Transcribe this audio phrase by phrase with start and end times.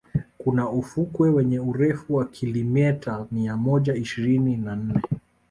[0.37, 5.01] kuna ufukwe wenye urefu wa kilimeta mia moja ishirini na nne